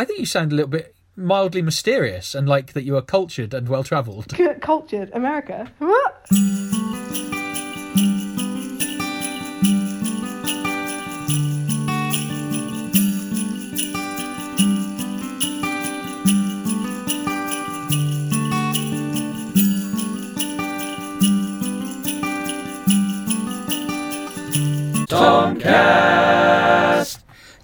[0.00, 3.52] I think you sound a little bit mildly mysterious and like that you are cultured
[3.52, 4.34] and well travelled.
[4.62, 5.70] Cultured America.
[5.78, 6.26] What?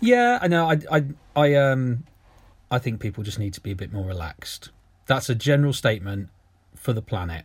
[0.00, 0.70] Yeah, I know.
[0.70, 2.04] I, I, I, um,
[2.70, 4.70] I think people just need to be a bit more relaxed.
[5.06, 6.30] That's a general statement
[6.74, 7.44] for the planet,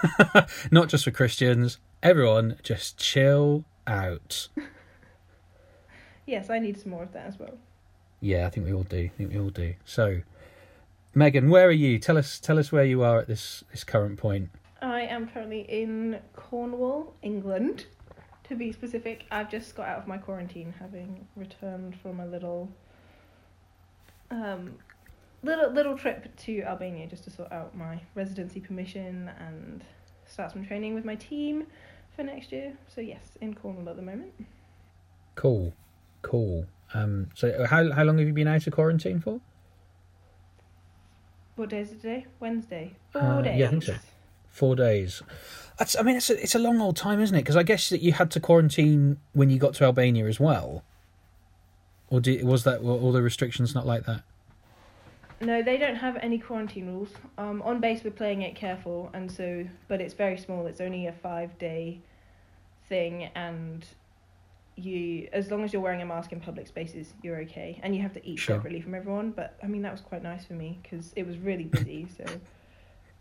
[0.70, 1.78] not just for Christians.
[2.02, 4.48] Everyone, just chill out.
[6.26, 7.58] Yes, I need some more of that as well.
[8.20, 8.98] Yeah, I think we all do.
[8.98, 9.74] I think we all do.
[9.84, 10.20] So,
[11.14, 11.98] Megan, where are you?
[11.98, 14.50] Tell us, tell us where you are at this this current point.
[14.80, 17.86] I am currently in Cornwall, England.
[18.48, 22.70] To be specific, I've just got out of my quarantine, having returned from a little,
[24.34, 24.74] um,
[25.42, 29.84] little little trip to Albania just to sort out my residency permission and
[30.26, 31.66] start some training with my team
[32.16, 32.72] for next year.
[32.94, 34.32] So yes, in Cornwall at the moment.
[35.34, 35.72] Cool,
[36.22, 36.66] cool.
[36.94, 39.40] Um, so how how long have you been out of quarantine for?
[41.56, 42.26] What day is it today?
[42.40, 42.94] Wednesday.
[43.10, 43.58] Four Uh, days.
[43.60, 43.94] yeah, I think so.
[44.48, 45.22] Four days.
[45.78, 45.96] That's.
[45.96, 47.40] I mean, it's a, it's a long old time, isn't it?
[47.40, 50.84] Because I guess that you had to quarantine when you got to Albania as well.
[52.14, 54.22] Or do, was that were all the restrictions not like that?
[55.40, 57.08] No, they don't have any quarantine rules.
[57.38, 60.64] Um, on base, we're playing it careful, and so, but it's very small.
[60.68, 61.98] It's only a five day
[62.88, 63.84] thing, and
[64.76, 67.80] you, as long as you're wearing a mask in public spaces, you're okay.
[67.82, 68.58] And you have to eat Sure.
[68.58, 69.32] separately from everyone.
[69.32, 72.06] But I mean, that was quite nice for me because it was really busy.
[72.16, 72.24] so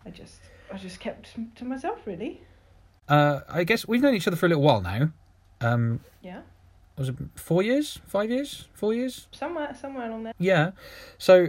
[0.05, 0.39] I just,
[0.71, 2.43] I just kept to myself, really.
[3.09, 5.09] Uh, I guess we've known each other for a little while now.
[5.61, 6.41] Um, Yeah,
[6.97, 9.27] was it four years, five years, four years?
[9.31, 10.33] somewhere, somewhere along there.
[10.39, 10.71] Yeah.
[11.17, 11.47] So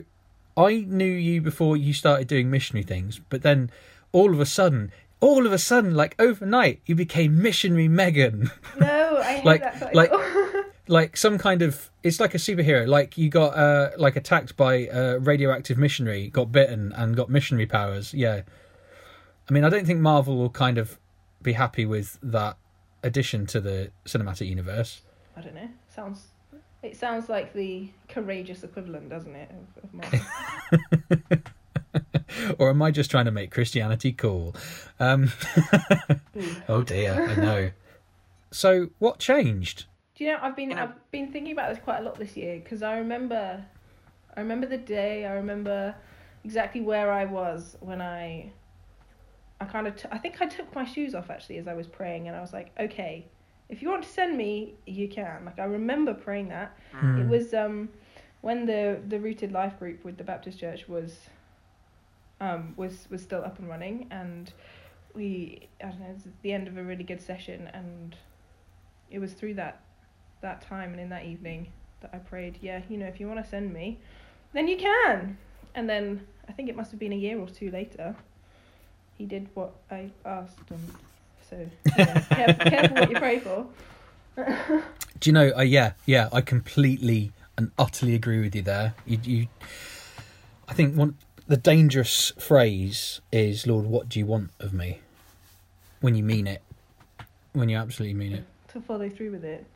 [0.56, 3.70] I knew you before you started doing missionary things, but then
[4.12, 8.51] all of a sudden, all of a sudden, like overnight, you became missionary Megan.
[8.79, 10.13] No, I hate Like- that like-
[10.86, 14.86] like some kind of it's like a superhero like you got uh like attacked by
[14.92, 18.42] a radioactive missionary got bitten and got missionary powers yeah
[19.48, 20.98] i mean i don't think marvel will kind of
[21.42, 22.58] be happy with that
[23.02, 25.01] addition to the cinematic universe
[25.36, 25.68] I don't know.
[25.95, 26.27] Sounds.
[26.83, 30.20] It sounds like the courageous equivalent, doesn't it, of, of Marvel?
[32.58, 34.55] or am i just trying to make christianity cool
[34.98, 35.30] um
[36.68, 37.70] oh dear i know
[38.50, 39.86] so what changed
[40.17, 42.61] Do you know I've been I've been thinking about this quite a lot this year
[42.61, 43.64] because I remember,
[44.36, 45.27] I remember the day.
[45.27, 45.92] I remember
[46.44, 48.52] exactly where I was when I.
[49.61, 51.89] I kind of t- I think I took my shoes off actually as I was
[51.89, 53.27] praying and I was like, okay,
[53.69, 55.45] if you want to send me, you can.
[55.45, 56.77] Like I remember praying that.
[57.20, 57.89] It was um,
[58.41, 61.19] when the the Rooted Life group with the Baptist Church was.
[62.41, 64.53] Um, was was still up and running and
[65.14, 68.17] we I don't know it was the end of a really good session and
[69.08, 69.80] it was through that
[70.41, 71.69] that time and in that evening
[72.05, 73.98] that I prayed, yeah, you know, if you want to send me,
[74.53, 75.39] then you can.
[75.74, 78.14] And then I think it must have been a year or two later.
[79.17, 80.91] He did what I asked, and
[81.50, 83.66] so yeah, careful, careful what you pray for.
[85.20, 85.52] Do you know?
[85.56, 86.28] Uh, yeah, yeah.
[86.32, 88.94] I completely and utterly agree with you there.
[89.06, 89.46] You, you.
[90.68, 91.16] I think one
[91.46, 95.00] the dangerous phrase is, "Lord, what do you want of me?"
[96.00, 96.62] When you mean it,
[97.52, 98.44] when you absolutely mean it.
[98.68, 99.66] to follow through with it.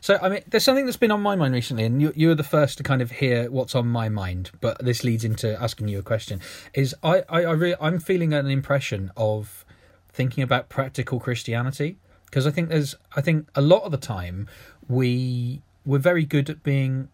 [0.00, 2.42] So, I mean, there's something that's been on my mind recently, and you, you're the
[2.42, 4.50] first to kind of hear what's on my mind.
[4.60, 6.40] But this leads into asking you a question:
[6.74, 9.64] Is I, I, I really, I'm feeling an impression of
[10.12, 14.48] thinking about practical Christianity because I think there's, I think a lot of the time
[14.88, 17.08] we we're very good at being.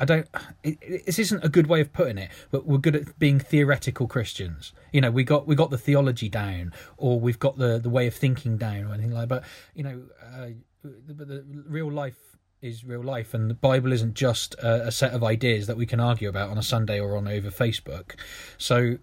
[0.00, 0.26] I don't.
[0.62, 3.38] It, it, this isn't a good way of putting it, but we're good at being
[3.38, 4.72] theoretical Christians.
[4.90, 8.06] You know, we got we got the theology down, or we've got the the way
[8.06, 9.28] of thinking down, or anything like.
[9.28, 10.02] But you know,
[10.34, 10.48] uh,
[10.82, 12.16] the, the real life
[12.62, 15.84] is real life, and the Bible isn't just a, a set of ideas that we
[15.84, 18.12] can argue about on a Sunday or on over Facebook.
[18.56, 18.96] So,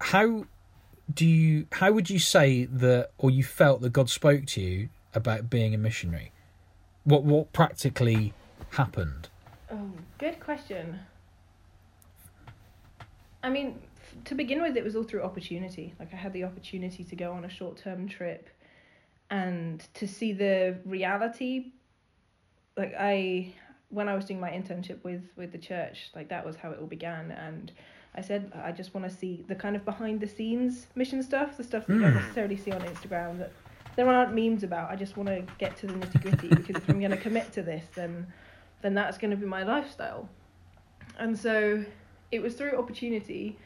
[0.00, 0.44] how
[1.12, 1.66] do you?
[1.72, 5.74] How would you say that, or you felt that God spoke to you about being
[5.74, 6.32] a missionary?
[7.04, 8.34] What what practically
[8.70, 9.28] happened?
[9.70, 10.98] Oh, good question.
[13.42, 13.80] I mean,
[14.24, 15.94] to begin with, it was all through opportunity.
[15.98, 18.48] Like, I had the opportunity to go on a short term trip
[19.30, 21.72] and to see the reality.
[22.76, 23.54] Like, I,
[23.90, 26.78] when I was doing my internship with, with the church, like, that was how it
[26.80, 27.30] all began.
[27.30, 27.72] And
[28.14, 31.56] I said, I just want to see the kind of behind the scenes mission stuff,
[31.56, 32.22] the stuff that you don't Mm.
[32.22, 33.52] necessarily see on Instagram that
[33.96, 34.90] there aren't memes about.
[34.90, 37.52] I just want to get to the nitty gritty because if I'm going to commit
[37.52, 38.26] to this, then
[38.82, 40.28] then that's going to be my lifestyle.
[41.18, 41.84] and so
[42.30, 43.56] it was through opportunity.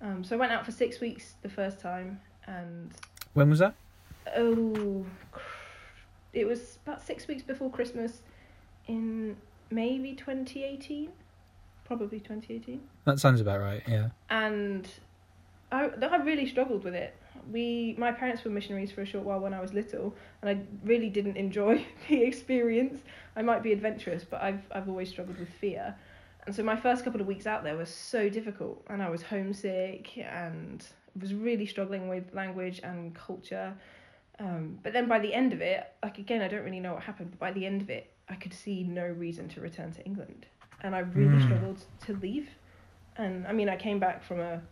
[0.00, 2.90] Um, so I went out for six weeks the first time, and
[3.34, 3.74] When was that?
[4.36, 5.04] oh,
[6.32, 8.22] it was about six weeks before Christmas,
[8.86, 9.36] in
[9.70, 11.10] maybe 2018,
[11.84, 13.82] probably 2018 That sounds about right.
[13.86, 14.08] Yeah.
[14.30, 14.88] and
[15.70, 17.16] I, I really struggled with it.
[17.50, 20.60] We, my parents were missionaries for a short while when I was little, and I
[20.86, 23.00] really didn't enjoy the experience.
[23.36, 25.96] I might be adventurous, but I've I've always struggled with fear,
[26.46, 29.22] and so my first couple of weeks out there was so difficult, and I was
[29.22, 30.86] homesick and
[31.20, 33.74] was really struggling with language and culture.
[34.38, 37.02] Um, but then by the end of it, like again, I don't really know what
[37.02, 40.04] happened, but by the end of it, I could see no reason to return to
[40.04, 40.46] England,
[40.82, 41.44] and I really Mm.
[41.44, 42.48] struggled to leave.
[43.16, 44.62] And I mean, I came back from a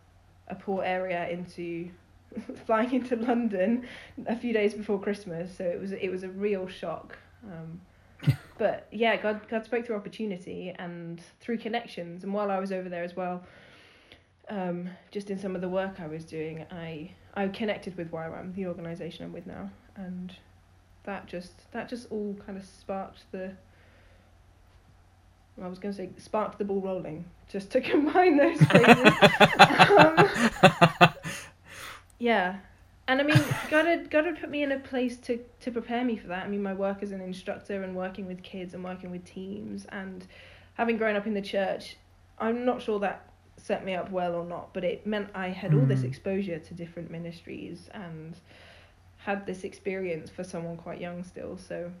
[0.47, 1.89] a poor area into
[2.65, 3.85] flying into London
[4.27, 7.17] a few days before Christmas, so it was it was a real shock.
[7.45, 7.81] Um,
[8.57, 12.89] but yeah, God God spoke through opportunity and through connections, and while I was over
[12.89, 13.43] there as well,
[14.49, 18.53] um, just in some of the work I was doing, I I connected with YWAM,
[18.55, 20.35] the organisation I'm with now, and
[21.03, 23.53] that just that just all kind of sparked the.
[25.61, 29.13] I was going to say sparked the ball rolling, just to combine those phrases.
[29.97, 30.29] um,
[32.19, 32.57] yeah.
[33.07, 36.05] And I mean, God had, God had put me in a place to, to prepare
[36.05, 36.45] me for that.
[36.45, 39.85] I mean, my work as an instructor and working with kids and working with teams
[39.89, 40.25] and
[40.75, 41.97] having grown up in the church,
[42.39, 43.27] I'm not sure that
[43.57, 46.05] set me up well or not, but it meant I had all this Mm.
[46.05, 48.35] exposure to different ministries and
[49.17, 51.57] had this experience for someone quite young still.
[51.57, 51.91] So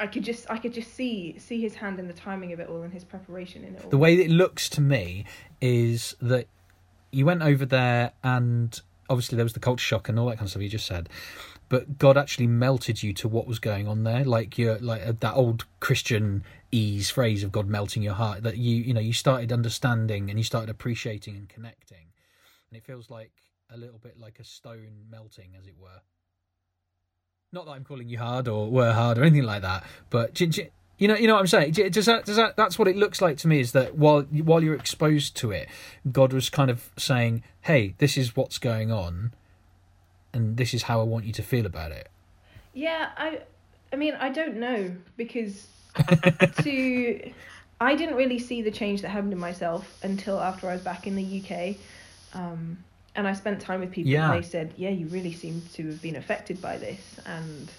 [0.00, 2.68] I could just I could just see see his hand in the timing of it
[2.68, 3.90] all and his preparation in it all.
[3.90, 5.24] The way it looks to me
[5.60, 6.46] is that
[7.12, 10.46] you went over there and obviously there was the culture shock and all that kind
[10.46, 11.08] of stuff you just said
[11.68, 14.24] but god actually melted you to what was going on there.
[14.24, 18.56] Like you're like uh, that old christian ease phrase of god melting your heart that
[18.56, 22.06] you you know you started understanding and you started appreciating and connecting.
[22.70, 23.32] And it feels like
[23.70, 26.00] a little bit like a stone melting as it were
[27.54, 30.34] not that i'm calling you hard or were hard or anything like that but
[30.98, 31.72] you know, you know what I'm saying.
[31.72, 32.56] Does that, does that?
[32.56, 33.58] That's what it looks like to me.
[33.58, 35.68] Is that while while you're exposed to it,
[36.10, 39.32] God was kind of saying, "Hey, this is what's going on,
[40.32, 42.08] and this is how I want you to feel about it."
[42.74, 43.40] Yeah, I
[43.92, 45.66] I mean, I don't know because
[46.62, 47.32] to
[47.80, 51.08] I didn't really see the change that happened in myself until after I was back
[51.08, 51.76] in the UK.
[52.34, 52.78] Um,
[53.16, 54.32] and I spent time with people Yeah.
[54.32, 57.70] and they said, "Yeah, you really seem to have been affected by this." And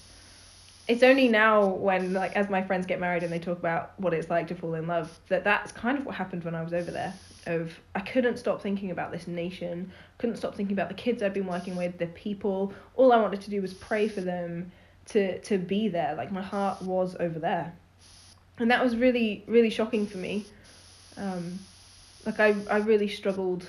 [0.88, 4.14] it's only now when like as my friends get married and they talk about what
[4.14, 6.74] it's like to fall in love that that's kind of what happened when I was
[6.74, 7.14] over there.
[7.48, 11.34] Of I couldn't stop thinking about this nation, couldn't stop thinking about the kids I'd
[11.34, 12.74] been working with, the people.
[12.96, 14.72] All I wanted to do was pray for them
[15.08, 16.16] to to be there.
[16.16, 17.74] Like my heart was over there,
[18.58, 20.46] and that was really really shocking for me.
[21.18, 21.60] Um,
[22.26, 23.68] like I I really struggled.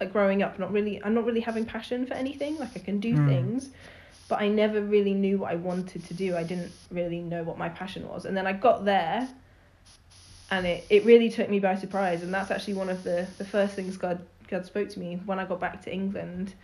[0.00, 2.58] Like growing up, not really I'm not really having passion for anything.
[2.58, 3.26] Like I can do Hmm.
[3.26, 3.70] things,
[4.28, 6.36] but I never really knew what I wanted to do.
[6.36, 9.28] I didn't really know what my passion was, and then I got there.
[10.52, 13.44] And it, it really took me by surprise, and that's actually one of the, the
[13.44, 16.54] first things God God spoke to me when I got back to England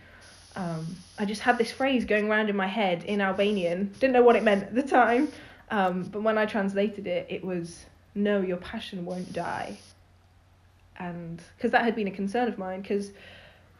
[0.57, 3.93] um, I just had this phrase going around in my head in Albanian.
[3.99, 5.31] Didn't know what it meant at the time,
[5.69, 7.85] um, but when I translated it, it was
[8.15, 9.77] "No, your passion won't die."
[10.97, 13.11] And because that had been a concern of mine, because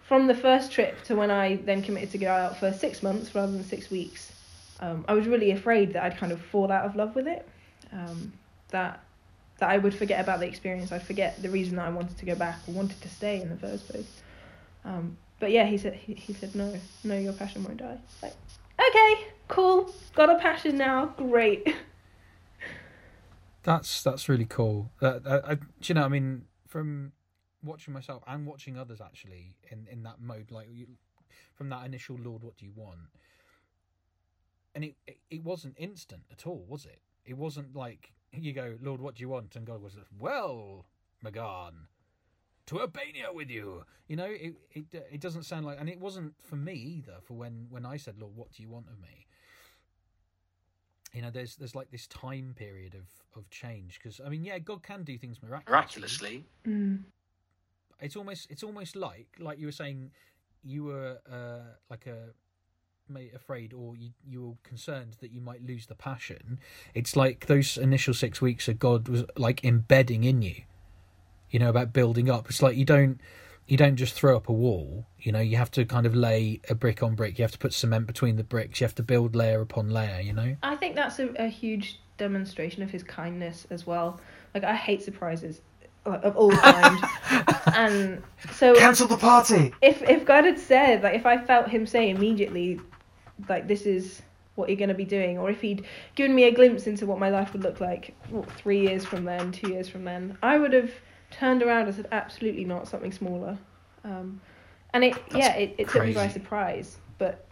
[0.07, 3.35] from the first trip to when I then committed to go out for six months
[3.35, 4.31] rather than six weeks,
[4.79, 7.47] um, I was really afraid that I'd kind of fall out of love with it.
[7.91, 8.31] Um,
[8.69, 9.03] that
[9.59, 10.91] that I would forget about the experience.
[10.91, 13.49] I'd forget the reason that I wanted to go back or wanted to stay in
[13.49, 14.21] the first place.
[14.85, 16.73] Um, but yeah, he said he, he said no,
[17.03, 17.97] no, your passion won't die.
[18.21, 18.33] Like,
[18.79, 21.75] okay, cool, got a passion now, great.
[23.63, 24.91] That's that's really cool.
[25.01, 26.05] Uh, I, I, do you know?
[26.05, 27.11] I mean, from
[27.63, 30.87] watching myself and watching others actually in in that mode, like you,
[31.55, 33.09] from that initial Lord, what do you want?
[34.75, 37.01] And it, it it wasn't instant at all, was it?
[37.25, 39.55] It wasn't like you go, Lord, what do you want?
[39.55, 40.85] And God was well,
[41.21, 41.87] magan
[42.67, 43.83] to Albania with you.
[44.07, 47.17] You know, it it it doesn't sound like, and it wasn't for me either.
[47.23, 49.25] For when when I said, Lord, what do you want of me?
[51.13, 53.05] you know there's there's like this time period of
[53.37, 57.03] of change because i mean yeah god can do things miraculously Miraculously, Mm.
[57.99, 60.11] It's almost it's almost like like you were saying
[60.63, 62.29] you were uh like a
[63.33, 66.59] afraid or you you were concerned that you might lose the passion.
[66.93, 70.63] It's like those initial six weeks that god was like embedding in you
[71.49, 72.49] you know about building up.
[72.49, 73.21] It's like you don't
[73.65, 76.59] you don't just throw up a wall you know you have to kind of lay
[76.69, 77.39] a brick on brick.
[77.39, 78.81] You have to put cement between the bricks.
[78.81, 80.57] You have to build layer upon layer you know?
[80.61, 84.19] I think that's a, a huge demonstration of his kindness as well.
[84.53, 85.61] Like I hate surprises.
[86.15, 87.03] Of all kind.
[87.73, 88.23] and
[88.53, 89.73] so Cancel the party.
[89.81, 92.79] if if God had said like if I felt him say immediately
[93.49, 94.21] like this is
[94.55, 95.85] what you're going to be doing or if he'd
[96.15, 99.23] given me a glimpse into what my life would look like what, 3 years from
[99.23, 100.91] then 2 years from then I would have
[101.29, 103.57] turned around and said absolutely not something smaller
[104.03, 104.41] um,
[104.93, 107.45] and it yeah it, it took me by surprise but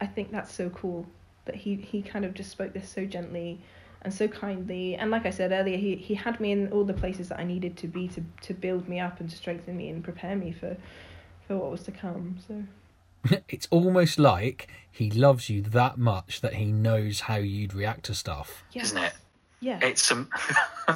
[0.00, 1.06] I think that's so cool
[1.44, 3.60] that he he kind of just spoke this so gently
[4.02, 4.94] and so kindly.
[4.96, 7.44] And like I said earlier he he had me in all the places that I
[7.44, 10.52] needed to be to to build me up and to strengthen me and prepare me
[10.52, 10.76] for
[11.46, 12.64] for what was to come so.
[13.48, 18.14] It's almost like he loves you that much that he knows how you'd react to
[18.14, 18.64] stuff.
[18.72, 19.12] yeah Isn't it?
[19.60, 19.78] yeah.
[19.82, 20.30] It's some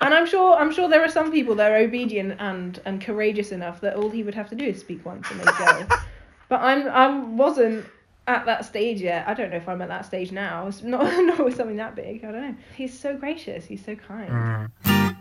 [0.00, 3.50] and I'm sure I'm sure there are some people that are obedient and and courageous
[3.52, 5.86] enough that all he would have to do is speak once and they go.
[6.48, 7.06] But I'm I
[7.42, 7.86] wasn't
[8.26, 11.02] at that stage yet I don't know if I'm at that stage now it's not
[11.24, 15.14] not with something that big I don't know he's so gracious he's so kind mm.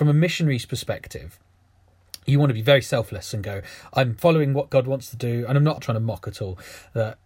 [0.00, 1.38] From a missionary's perspective,
[2.24, 3.60] you want to be very selfless and go,
[3.92, 5.44] I'm following what God wants to do.
[5.46, 6.58] And I'm not trying to mock at all
[6.94, 7.18] that,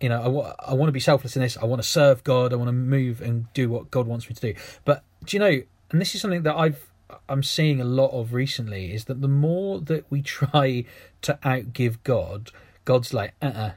[0.00, 1.56] you know, I, wa- I want to be selfless in this.
[1.56, 2.52] I want to serve God.
[2.52, 4.60] I want to move and do what God wants me to do.
[4.84, 5.62] But do you know,
[5.92, 6.90] and this is something that I've,
[7.28, 10.86] I'm seeing a lot of recently is that the more that we try
[11.22, 12.50] to outgive God,
[12.90, 13.70] God's like, uh uh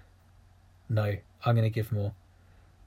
[0.89, 2.13] no, I'm going to give more.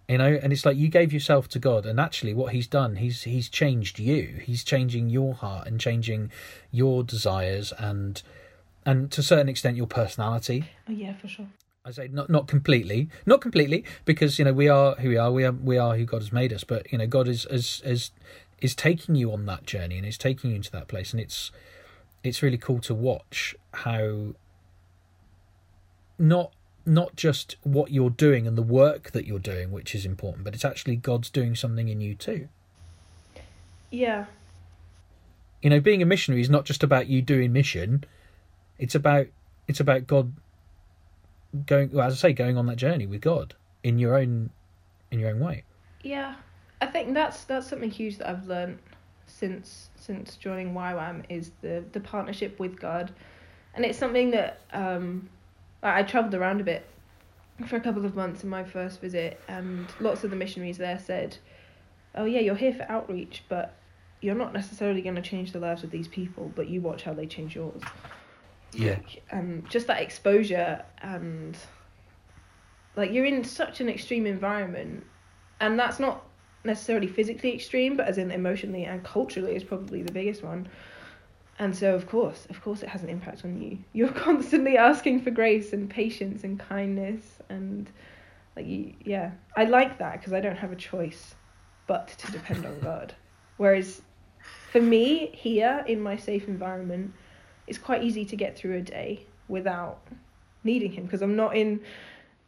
[0.08, 2.96] You know, and it's like you gave yourself to God, and actually, what He's done,
[2.96, 4.40] He's He's changed you.
[4.42, 6.32] He's changing your heart and changing
[6.72, 8.20] your desires, and
[8.84, 10.64] and to a certain extent, your personality.
[10.88, 11.46] oh yeah for sure
[11.84, 15.30] I say not not completely, not completely, because you know we are who we are.
[15.30, 16.64] We are we are who God has made us.
[16.64, 18.10] But you know, God is is is
[18.60, 21.52] is taking you on that journey and is taking you into that place, and it's
[22.24, 24.34] it's really cool to watch how
[26.18, 26.52] not
[26.84, 30.54] not just what you're doing and the work that you're doing, which is important, but
[30.54, 32.48] it's actually God's doing something in you too.
[33.90, 34.26] yeah
[35.62, 38.04] You know, being a missionary is not just about you doing mission;
[38.78, 39.26] it's about
[39.66, 40.32] it's about God
[41.64, 44.50] going, well, as I say, going on that journey with God in your own
[45.10, 45.64] in your own way.
[46.02, 46.36] Yeah,
[46.80, 48.78] I think that's that's something huge that I've learned
[49.26, 53.12] since since joining YWAM is the the partnership with God,
[53.74, 55.28] and it's something that um,
[55.82, 56.86] I, I travelled around a bit
[57.66, 60.98] for a couple of months in my first visit, and lots of the missionaries there
[60.98, 61.36] said,
[62.14, 63.74] "Oh yeah, you're here for outreach, but
[64.20, 67.14] you're not necessarily going to change the lives of these people, but you watch how
[67.14, 67.82] they change yours."
[68.72, 68.98] Yeah.
[69.32, 71.56] um, just that exposure and
[72.94, 75.06] like you're in such an extreme environment
[75.60, 76.24] and that's not
[76.64, 80.68] necessarily physically extreme but as in emotionally and culturally is probably the biggest one
[81.58, 85.20] and so of course of course it has an impact on you you're constantly asking
[85.20, 87.90] for grace and patience and kindness and
[88.56, 91.34] like you yeah i like that because i don't have a choice
[91.86, 93.14] but to depend on god
[93.56, 94.02] whereas
[94.70, 97.12] for me here in my safe environment
[97.66, 99.98] it's quite easy to get through a day without
[100.64, 101.80] needing him because I'm not in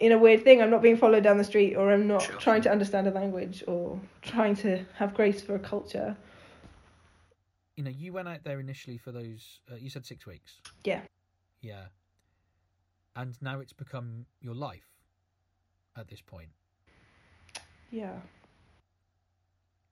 [0.00, 0.62] in a weird thing.
[0.62, 2.36] I'm not being followed down the street or I'm not Sure.
[2.36, 6.16] trying to understand a language or trying to have grace for a culture.
[7.78, 9.60] You know, you went out there initially for those.
[9.70, 10.60] Uh, you said six weeks.
[10.84, 11.02] Yeah.
[11.62, 11.84] Yeah.
[13.14, 14.88] And now it's become your life
[15.96, 16.50] at this point.
[17.90, 18.20] Yeah.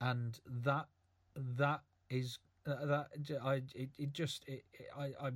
[0.00, 0.86] and that
[1.34, 3.08] that is uh, that
[3.42, 5.30] I it, it just it, it, I I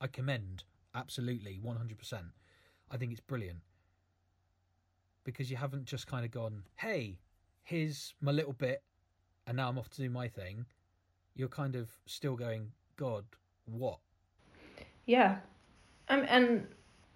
[0.00, 2.26] I commend absolutely one hundred percent.
[2.90, 3.60] I think it's brilliant
[5.24, 7.18] because you haven't just kind of gone, hey,
[7.64, 8.82] here's my little bit,
[9.46, 10.66] and now I'm off to do my thing.
[11.36, 13.24] You're kind of still going, God,
[13.66, 13.98] what?
[15.04, 15.36] Yeah.
[16.08, 16.66] Um, and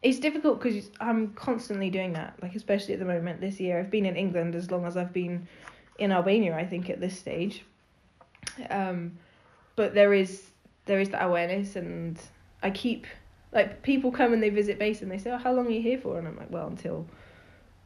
[0.02, 2.34] it's difficult because I'm constantly doing that.
[2.40, 5.12] Like especially at the moment this year, I've been in England as long as I've
[5.12, 5.48] been
[5.98, 6.54] in Albania.
[6.54, 7.64] I think at this stage.
[8.70, 9.18] Um,
[9.76, 10.50] but there is
[10.86, 12.18] there is that awareness, and
[12.62, 13.06] I keep
[13.52, 15.82] like people come and they visit base and they say, "Oh, how long are you
[15.82, 17.06] here for?" And I'm like, "Well, until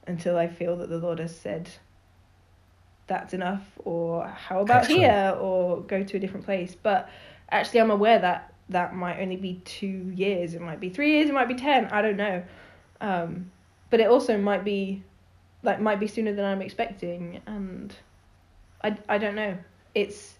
[0.06, 1.68] until I feel that the Lord has said."
[3.06, 5.02] That's enough, or how about Excellent.
[5.02, 6.74] here, or go to a different place.
[6.74, 7.10] But
[7.50, 10.54] actually, I'm aware that that might only be two years.
[10.54, 11.28] It might be three years.
[11.28, 11.86] It might be ten.
[11.86, 12.42] I don't know.
[13.02, 13.50] Um,
[13.90, 15.02] but it also might be,
[15.62, 17.94] like, might be sooner than I'm expecting, and
[18.82, 19.58] I I don't know.
[19.94, 20.34] It's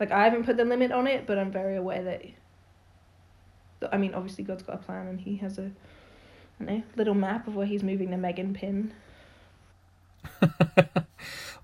[0.00, 2.22] like I haven't put the limit on it, but I'm very aware that.
[3.80, 5.64] that- I mean, obviously God's got a plan, and He has a,
[6.60, 8.94] I don't know, little map of where He's moving the Megan pin.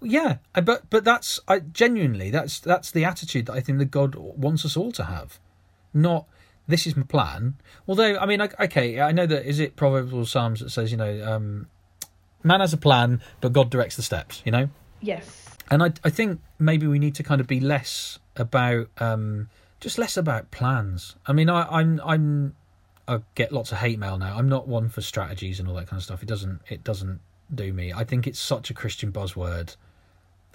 [0.03, 4.15] yeah, but but that's I genuinely that's that's the attitude that I think that God
[4.15, 5.39] wants us all to have,
[5.95, 6.27] not
[6.69, 7.55] this is my plan.
[7.87, 10.97] Although I mean, okay, I know that is it Proverbs or Psalms that says you
[10.97, 11.69] know, um,
[12.43, 14.43] man has a plan, but God directs the steps.
[14.45, 14.69] You know,
[15.01, 15.47] Yes.
[15.71, 19.49] and I I think maybe we need to kind of be less about um,
[19.81, 21.17] just less about plans.
[21.27, 22.55] I mean, I, I'm I'm
[23.09, 24.37] I get lots of hate mail now.
[24.37, 26.23] I'm not one for strategies and all that kind of stuff.
[26.23, 27.21] It doesn't it doesn't
[27.55, 27.93] do me.
[27.93, 29.77] I think it's such a Christian buzzword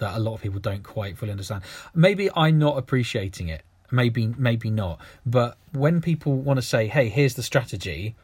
[0.02, 1.62] that a lot of people don't quite fully understand.
[1.94, 3.62] Maybe I'm not appreciating it.
[3.90, 5.00] Maybe maybe not.
[5.24, 8.14] But when people want to say, "Hey, here's the strategy,"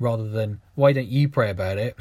[0.00, 1.96] rather than "Why don't you pray about it?"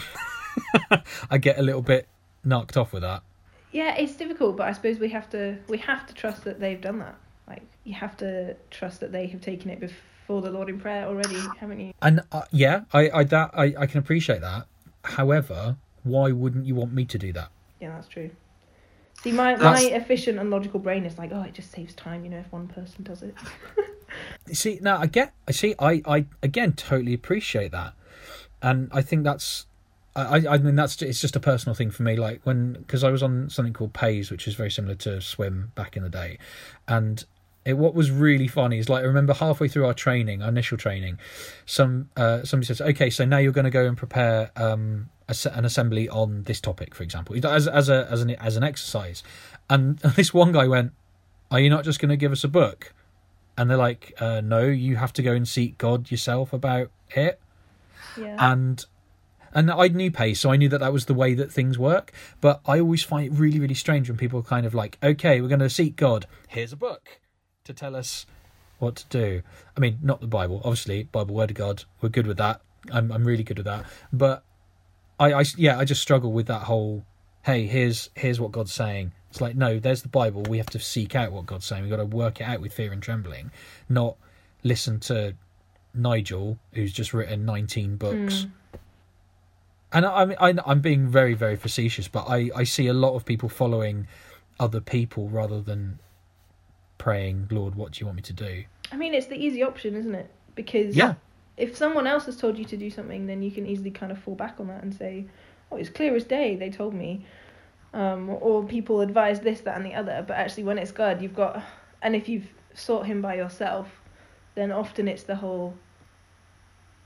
[1.30, 2.08] I get a little bit
[2.44, 3.24] knocked off with that.
[3.72, 6.80] Yeah, it's difficult, but I suppose we have to we have to trust that they've
[6.80, 7.16] done that.
[7.48, 11.06] Like you have to trust that they have taken it before the Lord in prayer
[11.06, 11.94] already, haven't you?
[12.02, 14.68] And uh, yeah, I I that I, I can appreciate that.
[15.04, 17.50] However, why wouldn't you want me to do that?
[17.82, 18.30] Yeah, that's true.
[19.22, 22.30] See, my my efficient and logical brain is like, oh, it just saves time, you
[22.30, 23.36] know, if one person does it.
[24.48, 27.94] You see, now I get, I see, I I again totally appreciate that,
[28.62, 29.66] and I think that's
[30.16, 32.16] I, I mean that's it's just a personal thing for me.
[32.16, 35.72] Like when because I was on something called Pais, which is very similar to Swim
[35.76, 36.38] back in the day,
[36.88, 37.26] and
[37.66, 40.78] it, what was really funny is like I remember halfway through our training, our initial
[40.78, 41.20] training,
[41.66, 45.66] some uh, somebody says, "Okay, so now you're going to go and prepare um, an
[45.66, 49.24] assembly on this topic, for example, as as a as an as an exercise,"
[49.70, 50.94] and this one guy went,
[51.52, 52.94] "Are you not just going to give us a book?"
[53.58, 57.40] And they're like, uh, "No, you have to go and seek God yourself about it."
[58.18, 58.38] Yeah.
[58.40, 58.86] And
[59.56, 62.12] and I knew Pais, so I knew that that was the way that things work.
[62.42, 65.40] But I always find it really, really strange when people are kind of like, okay,
[65.40, 66.28] we're going to seek God.
[66.50, 67.22] Here's a book
[67.64, 68.26] to tell us
[68.80, 69.42] what to do.
[69.76, 71.86] I mean, not the Bible, obviously, Bible, Word of God.
[72.02, 72.60] We're good with that.
[72.92, 73.86] I'm, I'm really good with that.
[74.12, 74.44] But
[75.20, 77.06] I, I, yeah, I just struggle with that whole,
[77.44, 79.12] hey, here's, here's what God's saying.
[79.30, 80.44] It's like, no, there's the Bible.
[80.44, 81.84] We have to seek out what God's saying.
[81.84, 83.52] We've got to work it out with fear and trembling,
[83.90, 84.16] not
[84.64, 85.36] listen to
[85.94, 88.46] Nigel, who's just written 19 books.
[88.46, 88.52] Mm
[89.96, 93.24] and I, I, I'm being very, very facetious, but I, I see a lot of
[93.24, 94.08] people following
[94.60, 96.00] other people rather than
[96.98, 98.66] praying, Lord, what do you want me to do?
[98.92, 100.30] I mean, it's the easy option, isn't it?
[100.54, 101.16] Because yeah.
[101.58, 104.20] If someone else has told you to do something, then you can easily kind of
[104.20, 105.26] fall back on that and say,
[105.72, 107.26] oh, it's clear as day, they told me.
[107.94, 110.24] Um, or people advise this, that, and the other.
[110.28, 111.64] But actually, when it's God, you've got,
[112.02, 113.88] and if you've sought Him by yourself,
[114.56, 115.74] then often it's the whole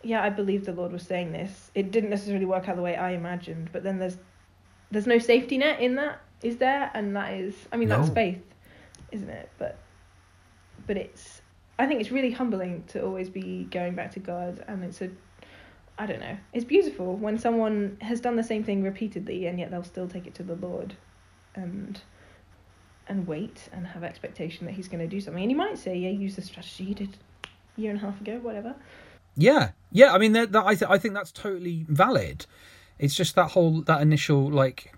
[0.03, 1.71] yeah, I believe the Lord was saying this.
[1.75, 4.17] It didn't necessarily work out the way I imagined, but then there's
[4.91, 6.89] there's no safety net in that, is there?
[6.93, 7.97] And that is, I mean, no.
[7.97, 8.41] that's faith,
[9.11, 9.49] isn't it?
[9.57, 9.77] But
[10.87, 11.41] but it's,
[11.79, 15.09] I think it's really humbling to always be going back to God, and it's a,
[15.97, 19.71] I don't know, it's beautiful when someone has done the same thing repeatedly, and yet
[19.71, 20.95] they'll still take it to the Lord,
[21.55, 22.01] and
[23.07, 25.41] and wait and have expectation that He's going to do something.
[25.41, 27.17] And you might say, yeah, use the strategy you did
[27.77, 28.75] a year and a half ago, whatever.
[29.35, 30.13] Yeah, yeah.
[30.13, 32.45] I mean, that, that I th- I think that's totally valid.
[32.99, 34.93] It's just that whole that initial like,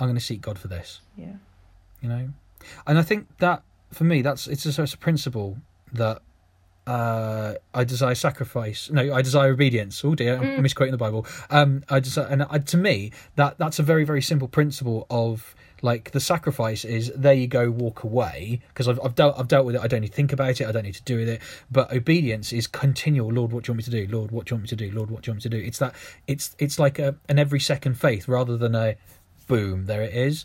[0.00, 1.02] I'm going to seek God for this.
[1.16, 1.34] Yeah.
[2.00, 2.28] You know,
[2.86, 5.58] and I think that for me, that's it's a, it's a principle
[5.94, 6.22] that
[6.86, 8.90] uh, I desire sacrifice.
[8.90, 10.04] No, I desire obedience.
[10.04, 10.60] Oh dear, I'm mm.
[10.60, 11.26] misquoting the Bible.
[11.50, 15.54] Um, I desire, and uh, to me, that that's a very very simple principle of
[15.80, 19.64] like the sacrifice is there you go, walk away because I've I've dealt I've dealt
[19.66, 19.80] with it.
[19.82, 20.66] I don't need to think about it.
[20.66, 21.40] I don't need to do with it.
[21.70, 23.32] But obedience is continual.
[23.32, 24.14] Lord, what do you want me to do?
[24.14, 24.90] Lord, what do you want me to do?
[24.90, 25.64] Lord, what do you want me to do?
[25.64, 25.94] It's that
[26.26, 28.96] it's it's like a an every second faith rather than a
[29.46, 29.86] boom.
[29.86, 30.44] There it is.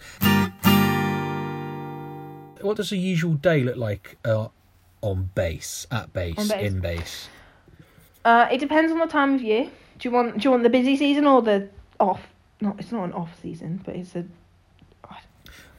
[2.62, 4.49] What does a usual day look like uh,
[5.01, 6.51] on base, at base, base.
[6.51, 7.27] in base?
[8.25, 9.69] Uh, it depends on the time of year.
[9.97, 12.21] Do you want do you want the busy season or the off?
[12.62, 14.25] Not it's not an off season, but it's a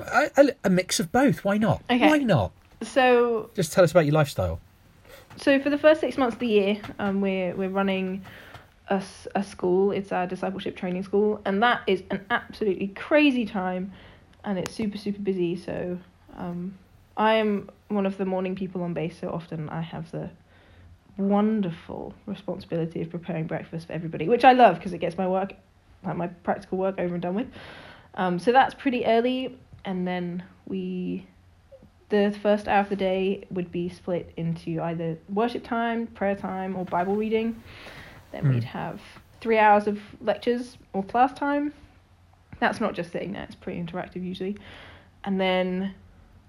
[0.01, 1.45] a, a, a mix of both.
[1.45, 1.83] Why not?
[1.91, 2.09] Okay.
[2.09, 2.53] Why not?
[2.83, 4.61] So Just tell us about your lifestyle.
[5.37, 8.25] so for the first six months of the year, um, we're we're running
[8.89, 9.03] a,
[9.35, 9.93] a school.
[9.93, 13.93] It's our discipleship training school, and that is an absolutely crazy time,
[14.45, 15.57] and it's super super busy.
[15.57, 15.99] So
[16.37, 16.75] um,
[17.21, 20.31] I am one of the morning people on base, so often I have the
[21.19, 25.53] wonderful responsibility of preparing breakfast for everybody, which I love because it gets my work,
[26.03, 27.49] like my practical work, over and done with.
[28.15, 31.27] Um, so that's pretty early and then we
[32.09, 36.75] the first hour of the day would be split into either worship time, prayer time,
[36.75, 37.63] or Bible reading.
[38.33, 38.55] Then mm.
[38.55, 39.01] we'd have
[39.43, 41.75] three hours of lectures or class time.
[42.61, 44.57] That's not just sitting there, it's pretty interactive usually.
[45.23, 45.95] And then,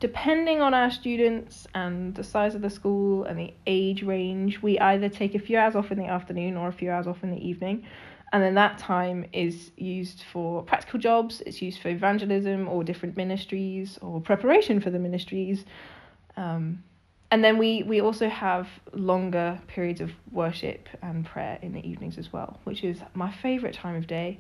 [0.02, 4.78] depending on our students and the size of the school and the age range, we
[4.80, 7.30] either take a few hours off in the afternoon or a few hours off in
[7.30, 7.86] the evening.
[8.34, 13.16] And then that time is used for practical jobs it's used for evangelism or different
[13.16, 15.66] ministries or preparation for the ministries.
[16.36, 16.84] Um,
[17.30, 22.18] and then we we also have longer periods of worship and prayer in the evenings
[22.18, 24.40] as well which is my favorite time of day.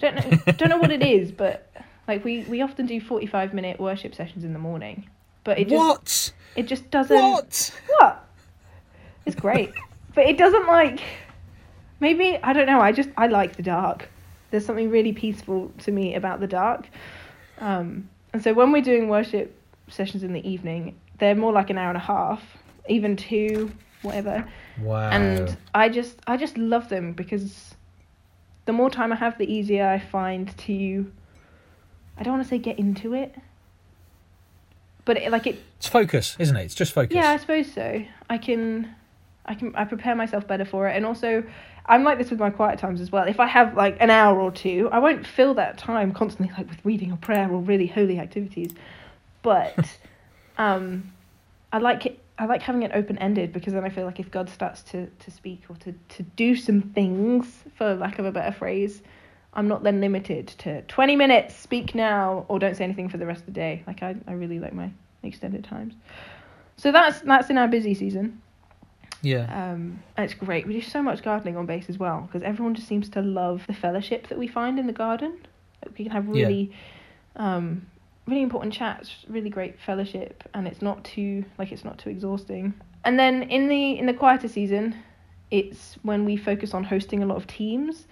[0.00, 1.70] Don't know don't know what it is but
[2.08, 5.08] like we we often do 45 minute worship sessions in the morning
[5.44, 6.32] but it just what?
[6.56, 7.16] it just doesn't.
[7.16, 7.80] What?
[7.98, 8.28] What?
[9.26, 9.72] It's great,
[10.14, 11.00] but it doesn't like.
[12.00, 12.80] Maybe I don't know.
[12.80, 14.08] I just I like the dark.
[14.50, 16.88] There's something really peaceful to me about the dark.
[17.58, 19.56] Um, and so when we're doing worship
[19.88, 22.42] sessions in the evening, they're more like an hour and a half,
[22.88, 23.70] even two,
[24.02, 24.46] whatever.
[24.80, 25.10] Wow.
[25.10, 27.74] And I just I just love them because
[28.64, 31.10] the more time I have, the easier I find to.
[32.16, 33.34] I don't want to say get into it,
[35.04, 36.64] but it, like it it's focus, isn't it?
[36.64, 37.14] It's just focus.
[37.14, 38.04] yeah, I suppose so.
[38.28, 38.94] I can,
[39.46, 41.42] I can, I prepare myself better for it, and also,
[41.86, 43.26] I'm like this with my quiet times as well.
[43.26, 46.68] If I have like an hour or two, I won't fill that time constantly like
[46.68, 48.72] with reading or prayer or really holy activities,
[49.42, 49.76] but,
[50.58, 51.12] um,
[51.72, 52.18] I like it.
[52.38, 55.06] I like having it open ended because then I feel like if God starts to
[55.06, 57.46] to speak or to to do some things,
[57.76, 59.02] for lack of a better phrase,
[59.54, 63.26] I'm not then limited to 20 minutes, speak now, or don't say anything for the
[63.26, 63.82] rest of the day.
[63.86, 64.90] Like I, I really like my
[65.22, 65.94] extended times.
[66.76, 68.40] So that's that's in our busy season.
[69.20, 69.42] Yeah.
[69.44, 70.66] Um, and it's great.
[70.66, 73.62] We do so much gardening on base as well because everyone just seems to love
[73.66, 75.38] the fellowship that we find in the garden.
[75.84, 76.46] Like, we can have Yeah.
[76.46, 76.72] really,
[77.36, 77.86] um,
[78.26, 82.74] really important chats, really great fellowship, and it's not too like it's not too exhausting.
[83.04, 84.96] And then in the in the quieter season,
[85.50, 88.06] it's when we focus on hosting a lot of teams,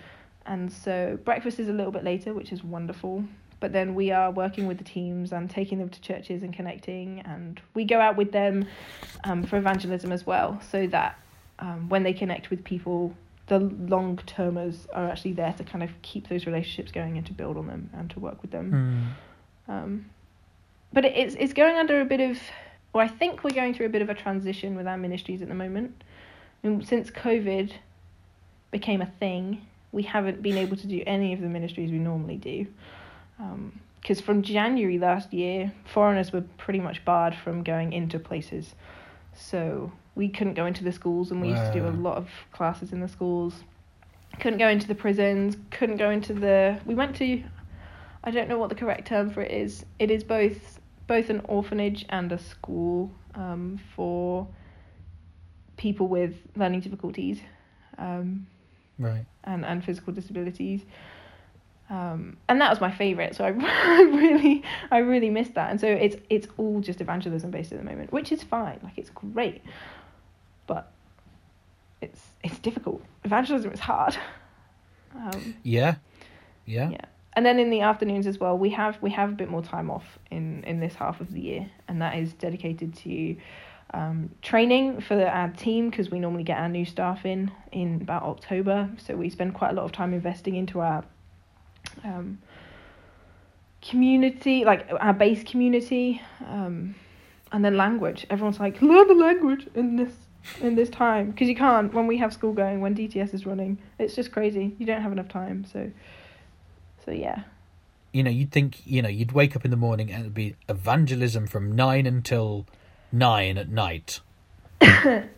[0.46, 3.24] and so breakfast is a little bit later, which is wonderful.
[3.60, 7.20] But then we are working with the teams and taking them to churches and connecting,
[7.20, 8.66] and we go out with them
[9.24, 11.18] um, for evangelism as well, so that
[11.58, 13.14] um, when they connect with people,
[13.48, 17.34] the long termers are actually there to kind of keep those relationships going and to
[17.34, 19.16] build on them and to work with them.
[19.66, 19.72] Hmm.
[19.72, 20.04] Um,
[20.92, 22.38] but it's it's going under a bit of,
[22.94, 25.48] or I think we're going through a bit of a transition with our ministries at
[25.48, 26.02] the moment.
[26.62, 27.72] And since COVID
[28.70, 32.36] became a thing, we haven't been able to do any of the ministries we normally
[32.36, 32.66] do.
[34.00, 38.74] Because from January last year, foreigners were pretty much barred from going into places.
[39.34, 42.28] So we couldn't go into the schools, and we used to do a lot of
[42.52, 43.64] classes in the schools.
[44.38, 45.56] Couldn't go into the prisons.
[45.70, 46.80] Couldn't go into the.
[46.86, 47.42] We went to.
[48.22, 49.84] I don't know what the correct term for it is.
[49.98, 54.46] It is both both an orphanage and a school um, for
[55.76, 57.40] people with learning difficulties
[57.98, 58.46] um,
[59.00, 59.24] Right.
[59.44, 60.82] and, and physical disabilities.
[61.88, 65.70] Um, and that was my favorite, so I, I really I really missed that.
[65.72, 68.78] And so it's it's all just evangelism based at the moment, which is fine.
[68.84, 69.62] Like it's great,
[70.68, 70.92] but
[72.00, 73.02] it's it's difficult.
[73.24, 74.16] Evangelism is hard.
[75.12, 75.96] Um, Yeah.
[76.66, 76.90] Yeah.
[76.90, 77.00] yeah.
[77.32, 79.90] And then in the afternoons as well, we have we have a bit more time
[79.90, 83.36] off in in this half of the year, and that is dedicated to
[83.92, 88.22] um, training for our team because we normally get our new staff in in about
[88.22, 88.88] October.
[88.98, 91.04] So we spend quite a lot of time investing into our
[92.04, 92.38] um,
[93.82, 96.94] community, like our base community, um,
[97.52, 98.26] and then language.
[98.30, 100.12] Everyone's like, learn the language in this
[100.60, 103.78] in this time because you can't when we have school going when DTS is running.
[103.98, 104.74] It's just crazy.
[104.78, 105.64] You don't have enough time.
[105.64, 105.90] So
[107.04, 107.42] so yeah.
[108.12, 110.56] You know, you'd think, you know, you'd wake up in the morning and it'd be
[110.68, 112.66] evangelism from nine until
[113.12, 114.20] nine at night.
[114.80, 115.28] and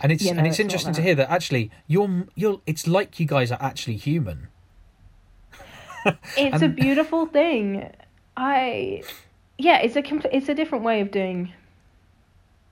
[0.00, 3.50] it's and it's it's interesting to hear that actually you're you're it's like you guys
[3.50, 4.48] are actually human.
[6.36, 7.90] It's a beautiful thing.
[8.36, 9.02] I
[9.58, 11.52] yeah, it's a compl- it's a different way of doing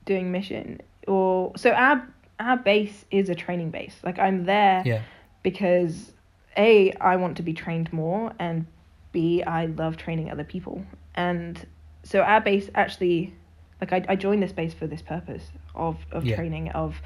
[0.05, 2.07] doing mission or so our
[2.39, 3.97] our base is a training base.
[4.05, 5.03] Like I'm there Yeah.
[5.43, 6.13] because
[6.57, 8.67] a I want to be trained more and
[9.13, 10.85] b I love training other people.
[11.15, 11.67] And
[12.03, 13.35] so our base actually
[13.81, 16.37] like I, I joined this base for this purpose of of Yeah.
[16.37, 17.01] training of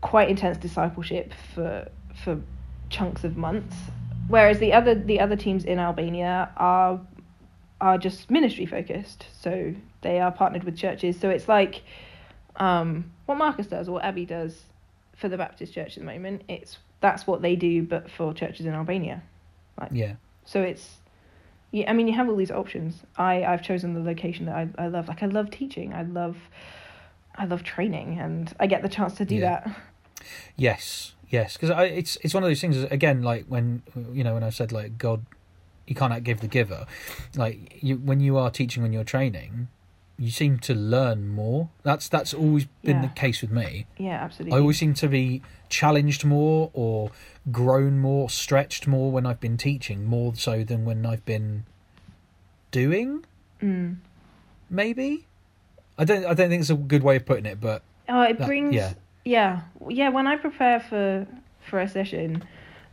[0.00, 1.88] quite intense discipleship for
[2.24, 2.40] for
[2.90, 3.76] chunks of months
[4.28, 7.00] whereas the other the other teams in Albania are
[7.80, 11.82] are just ministry focused so they are partnered with churches so it's like
[12.56, 14.62] um what Marcus does or what Abby does
[15.16, 18.66] for the Baptist church at the moment it's that's what they do but for churches
[18.66, 19.22] in Albania
[19.90, 20.14] Yeah.
[20.44, 20.98] so it's
[21.72, 23.02] yeah, I mean you have all these options.
[23.16, 25.08] I I've chosen the location that I I love.
[25.08, 25.92] Like I love teaching.
[25.92, 26.36] I love
[27.34, 29.60] I love training and I get the chance to do Yeah.
[29.64, 29.76] that.
[30.56, 32.76] Yes, yes, because it's it's one of those things.
[32.84, 33.82] Again, like when
[34.12, 35.24] you know when I said like God,
[35.86, 36.86] you can't give the giver.
[37.34, 39.68] Like you, when you are teaching, when you're training,
[40.18, 41.68] you seem to learn more.
[41.82, 43.86] That's that's always been the case with me.
[43.98, 44.56] Yeah, absolutely.
[44.56, 47.10] I always seem to be challenged more or
[47.50, 51.64] grown more, stretched more when I've been teaching, more so than when I've been
[52.70, 53.24] doing.
[53.62, 53.96] Mm.
[54.70, 55.26] Maybe.
[55.98, 56.24] I don't.
[56.24, 58.74] I don't think it's a good way of putting it, but Oh, it That- brings
[58.74, 58.94] yeah.
[59.24, 59.60] yeah.
[59.88, 61.26] yeah, When I prepare for
[61.60, 62.42] for a session,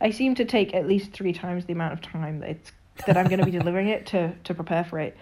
[0.00, 2.72] I seem to take at least three times the amount of time that it's
[3.06, 5.16] that I'm going to be delivering it to to prepare for it.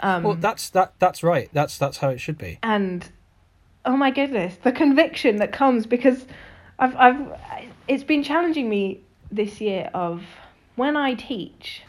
[0.00, 0.94] Um, Well, that's that.
[0.98, 1.48] That's right.
[1.52, 2.58] That's that's how it should be.
[2.62, 3.08] and
[3.84, 6.26] oh my goodness, the conviction that comes because
[6.78, 7.38] I've I've
[7.88, 10.22] it's been challenging me this year of
[10.76, 11.82] when I teach.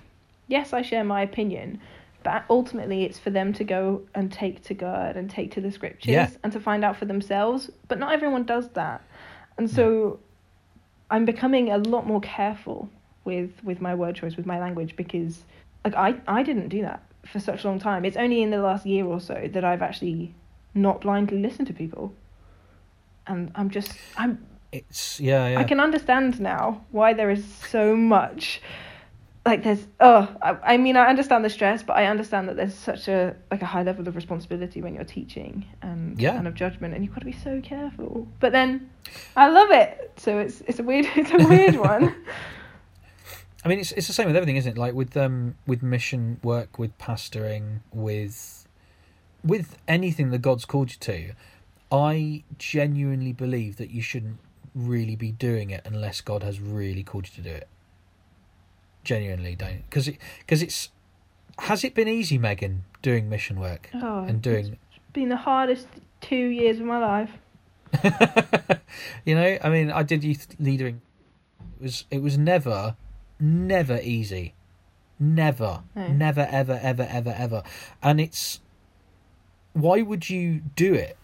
[0.47, 1.80] Yes, I share my opinion,
[2.24, 5.71] but ultimately it's for them to go and take to God and take to the
[5.71, 6.30] scriptures Yeah.
[6.43, 7.69] and to find out for themselves.
[7.88, 9.02] But not everyone does that,
[9.58, 10.19] and so
[11.10, 12.89] I'm becoming a lot more careful
[13.24, 15.43] with with my word choice, with my language, because
[15.86, 18.06] like I I didn't do that for such a long time.
[18.06, 20.34] It's only in the last year or so that I've actually
[20.74, 22.14] not blindly listened to people,
[23.28, 25.60] and I'm just I'm It's yeah, yeah.
[25.60, 28.62] I can understand now why there is so much.
[29.44, 32.76] Like there's oh I, I mean I understand the stress but I understand that there's
[32.76, 36.38] such a like a high level of responsibility when you're teaching and Yeah.
[36.38, 38.92] and of judgment and you've got to be so careful but then
[39.36, 42.16] I love it so it's it's a weird it's a weird one
[43.63, 44.78] I mean, it's it's the same with everything, isn't it?
[44.78, 48.67] Like with um with mission work, with pastoring, with
[49.43, 51.34] with anything that God's called you to.
[51.91, 54.38] I genuinely believe that you shouldn't
[54.74, 57.67] really be doing it unless God has really called you to do it.
[59.04, 60.89] Genuinely, don't because it because it's
[61.60, 65.88] has it been easy, Megan, doing mission work oh and doing it's been the hardest
[66.21, 67.32] two years of my life
[69.26, 71.02] you know, I mean, I did youth leadering.
[71.80, 72.95] It was it was never,
[73.42, 74.54] never easy,
[75.20, 76.08] never, No.
[76.08, 77.64] never, ever, ever, ever, ever.
[78.02, 78.62] And it's
[79.74, 81.18] why would you do it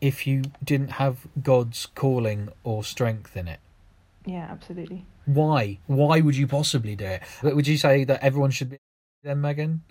[0.00, 3.60] if you didn't have God's calling or strength in it?
[4.26, 5.78] yeah absolutely Why?
[5.86, 7.22] Why would you possibly do it?
[7.42, 8.78] Would you say that everyone should be
[9.22, 9.82] then, Megan?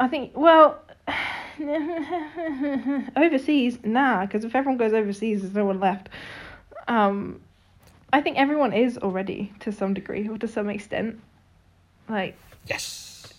[0.00, 0.82] I think well
[3.16, 6.08] overseas nah because if everyone goes overseas there's no one left
[6.86, 7.40] um
[8.12, 11.20] I think everyone is already to some degree or to some extent
[12.08, 13.32] like Yes.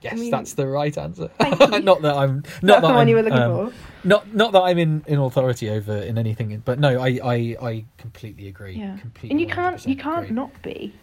[0.00, 1.28] Yes, mean- that's the right answer.
[1.40, 4.52] Not that I'm not that the one I'm, you were looking um, for Not not
[4.52, 8.74] that I'm in, in authority over in anything, but no, I I, I completely agree.
[8.76, 9.30] yeah completely.
[9.30, 10.34] and you can't you can't agree.
[10.36, 10.94] not be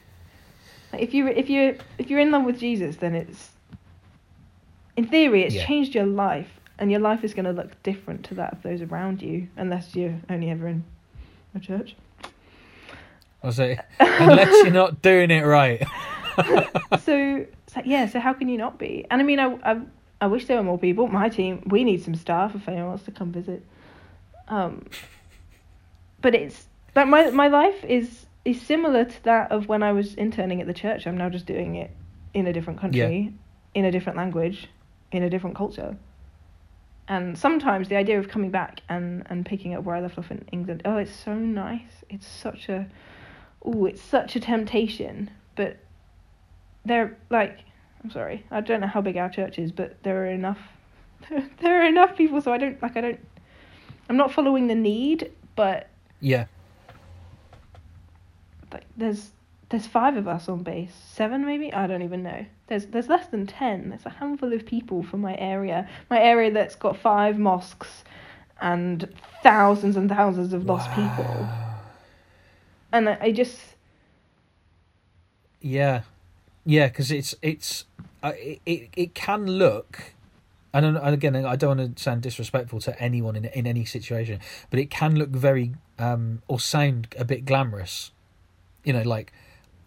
[0.94, 3.50] like if you if you if you're in love with Jesus then it's
[4.96, 5.66] in theory it's Yeah.
[5.66, 8.82] changed your life and your life is going to look different to that of those
[8.82, 10.84] around you unless you're only ever in
[11.54, 11.96] a church
[13.52, 15.82] Say unless you're not doing it right.
[17.02, 19.06] so, so yeah, so how can you not be?
[19.10, 19.82] And I mean, I, I,
[20.22, 21.08] I wish there were more people.
[21.08, 23.66] My team, we need some staff if anyone wants to come visit.
[24.48, 24.86] Um,
[26.22, 30.14] but it's but my my life is is similar to that of when I was
[30.16, 31.08] interning at the church.
[31.08, 31.92] I'm now just doing it
[32.34, 33.34] in a different country,
[33.74, 34.68] in a different language,
[35.12, 35.98] in a different culture.
[37.08, 40.32] And sometimes the idea of coming back and, and picking up where I left off
[40.32, 42.04] in England, oh, it's so nice.
[42.10, 42.88] It's such a,
[43.66, 45.32] oh, it's such a temptation.
[45.56, 45.78] But
[46.86, 47.60] there, like,
[48.04, 50.60] I'm sorry, I don't know how big our church is, but there are enough,
[51.60, 53.20] there are enough people, so I don't like, I don't,
[54.10, 56.46] I'm not following the need, but yeah,
[58.72, 59.32] like there's
[59.70, 60.94] there's five of us on base.
[61.12, 61.74] Seven maybe?
[61.74, 62.46] I don't even know.
[62.68, 66.52] There's there's less than 10 there's a handful of people from my area my area
[66.52, 68.04] that's got five mosques
[68.62, 69.08] and
[69.44, 71.26] thousands and thousands of lost people.
[71.26, 71.65] Wow.
[72.96, 73.76] And I, I just
[75.62, 76.04] Yeah,
[76.66, 77.86] yeah, because it's it's
[78.24, 80.14] uh, it, it it can look,
[80.74, 84.40] and, and again, I don't want to sound disrespectful to anyone in in any situation,
[84.70, 88.12] but it can look very um or sound a bit glamorous,
[88.84, 89.32] you know, like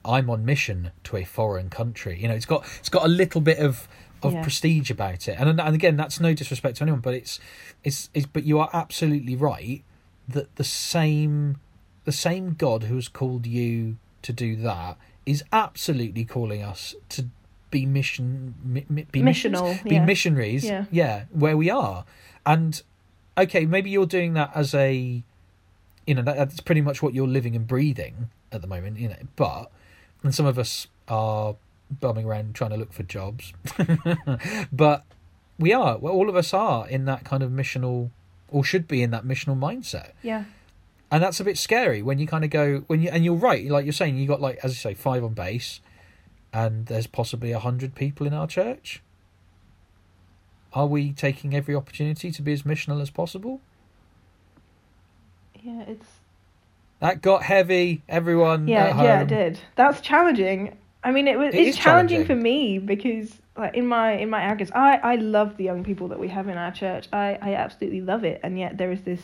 [0.05, 2.18] I'm on mission to a foreign country.
[2.21, 3.87] You know, it's got it's got a little bit of
[4.23, 4.42] of Yeah.
[4.42, 7.38] prestige about it, and and again, that's no disrespect to anyone, but it's
[7.85, 9.85] it's it's but you are absolutely right
[10.29, 11.61] that the same
[12.09, 17.27] the same God who has called you to do that is absolutely calling us to
[17.71, 20.05] be mission mi, mi- be missions- Missional, be yeah.
[20.07, 21.25] missionaries Yeah.
[21.31, 22.05] where we are.
[22.47, 22.81] And
[23.37, 25.23] okay maybe you're doing that as a
[26.07, 29.09] you know that, that's pretty much what you're living and breathing at the moment you
[29.11, 29.71] know but
[30.25, 31.55] and some of us are
[32.01, 33.53] bumming around trying to look for jobs.
[34.73, 35.05] But
[35.59, 38.11] we are well all of us are in that kind of missional
[38.49, 40.12] or should be in that missional mindset.
[40.23, 40.44] Yeah
[41.11, 43.66] and that's a bit scary when you kind of go when you and you're right
[43.66, 45.81] like you're saying you got like as you say five on base
[46.53, 49.03] and there's possibly a hundred people in our church.
[50.73, 53.61] Are we taking every opportunity to be as missional as possible?
[55.62, 56.07] Yeah it's
[57.01, 59.61] that got heavy everyone yeah yeah it did.
[59.77, 60.77] That's challenging.
[61.03, 64.31] I mean it was It it's is challenging, for me because like in my in
[64.31, 67.09] my arrogance i i love the young people that we have in our church.
[67.12, 68.40] I i absolutely love it.
[68.42, 69.23] And yet there is this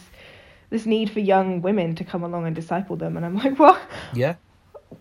[0.75, 3.81] this need for young women to come along and disciple them and i'm like what
[4.15, 4.35] yeah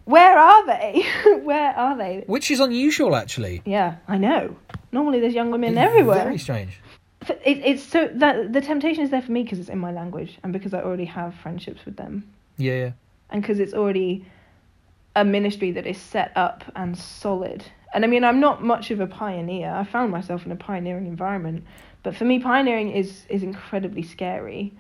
[0.06, 1.06] where are they
[1.44, 4.56] where are they which is unusual actually yeah i know
[4.94, 6.24] Normally, there's young women everywhere.
[6.24, 6.80] Very strange.
[7.44, 10.38] It, it's so that the temptation is there for me because it's in my language
[10.44, 12.92] and because I already have friendships with them Yeah, yeah.
[13.30, 14.26] and because it's already
[15.16, 17.64] a ministry that is set up and solid.
[17.94, 19.72] And I mean, I'm not much of a pioneer.
[19.72, 21.64] I found myself in a pioneering environment,
[22.04, 24.74] but for me, pioneering is is incredibly scary.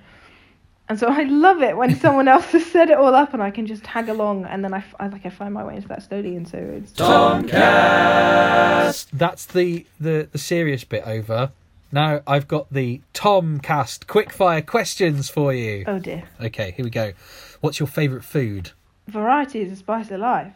[0.89, 3.51] And so I love it when someone else has set it all up and I
[3.51, 6.03] can just tag along, and then I, I like I find my way into that
[6.03, 6.35] slowly.
[6.35, 9.07] And so it's Tomcast.
[9.13, 11.51] That's the, the, the serious bit over.
[11.91, 15.83] Now I've got the Tomcast quickfire questions for you.
[15.87, 17.13] oh dear, Okay, here we go.
[17.61, 18.71] What's your favourite food?
[19.07, 20.53] variety is the spice of life.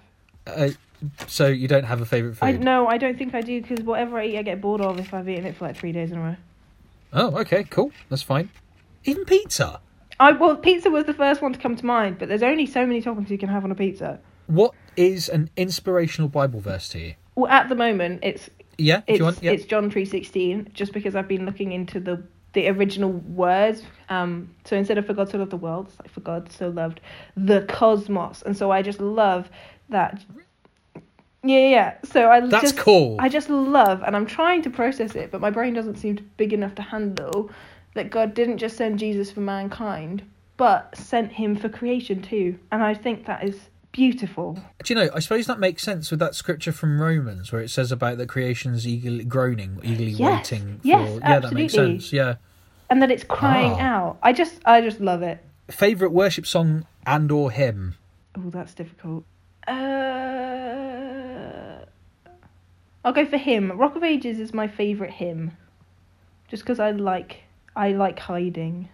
[0.48, 0.70] Uh,
[1.28, 2.64] so you don't have a favourite I food?
[2.64, 5.14] no, I don't think I do because whatever I eat, I get bored of if
[5.14, 6.36] I've eaten it for like three days in a row.
[7.14, 7.92] Oh, okay, cool.
[8.10, 8.50] That's fine.
[9.04, 9.80] Even pizza.
[10.20, 12.86] I well, pizza was the first one to come to mind, but there's only so
[12.86, 14.20] many toppings you can have on a pizza.
[14.48, 17.16] What is an inspirational Bible verse to you?
[17.36, 19.44] Well, at the moment, it's Yeah, it's want.
[19.44, 19.52] Yeah.
[19.52, 20.70] it's John three sixteen.
[20.74, 23.84] Just because I've been looking into the the original words.
[24.10, 26.70] Um, so instead of for God so loved the world, it's like for God so
[26.70, 27.00] loved
[27.36, 29.50] the cosmos, and so I just love
[29.90, 30.24] that.
[31.44, 31.94] Yeah, yeah.
[32.04, 33.18] So I That's just, cool.
[33.20, 36.52] I just love, and I'm trying to process it, but my brain doesn't seem big
[36.52, 37.52] enough to handle
[37.98, 40.24] that God didn't just send Jesus for mankind,
[40.56, 43.60] but sent hymn for creation too, and I think that is
[43.92, 44.54] beautiful.
[44.84, 45.10] Do you know?
[45.14, 48.26] I suppose that makes sense with that scripture from Romans where it says about the
[48.26, 50.88] creation's eagerly groaning, eagerly Yes, waiting for.
[50.88, 52.00] yes, yeah, that makes absolutely.
[52.00, 52.14] sense.
[52.14, 52.36] Yeah.
[52.90, 53.96] And that it's crying Ah.
[53.96, 54.18] out.
[54.24, 55.44] I just, I just love it.
[55.70, 57.96] Favorite worship song and or hymn.
[58.38, 59.26] Oh, that's difficult.
[60.48, 61.86] Uh,
[63.04, 63.72] I'll go for him.
[63.78, 65.52] Rock of Ages is my favorite hymn,
[66.48, 67.42] just because I like
[67.78, 68.90] I like hiding.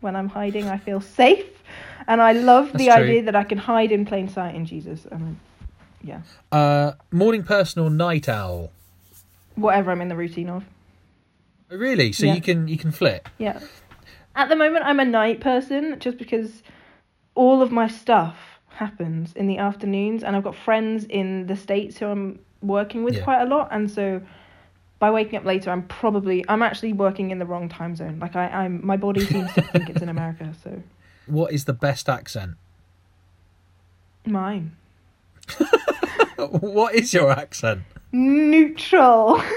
[0.00, 1.46] When I'm hiding, I feel safe,
[2.06, 2.92] and I love the true.
[2.92, 5.06] idea that I can hide in plain sight in Jesus.
[5.10, 5.38] And
[6.02, 6.20] yeah,
[6.52, 8.70] Uh, morning person or night owl.
[9.56, 10.64] whatever I'm in the routine of.
[11.70, 12.12] Oh, Really?
[12.12, 12.34] So Yeah.
[12.34, 13.28] you can you can flip.
[13.38, 13.58] Yeah.
[14.36, 16.62] At the moment, I'm a night person just because
[17.34, 18.36] all of my stuff
[18.68, 23.14] happens in the afternoons, and I've got friends in the States who I'm working with
[23.16, 23.24] Yeah.
[23.24, 24.20] quite a lot, and so
[24.98, 28.18] by waking up later, I'm probably I'm actually working in the wrong time zone.
[28.18, 30.82] Like I, I'm my body seems to think it's in America, so
[31.26, 32.52] What is the best accent?
[34.28, 34.74] mine
[36.36, 37.82] what is your accent?
[38.12, 39.42] neutral.